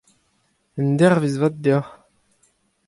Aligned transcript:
Endervezh 0.79 1.37
vat 1.41 1.55
deoc'h. 1.63 1.91